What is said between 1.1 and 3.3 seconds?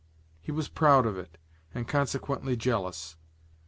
it, and consequently jealous.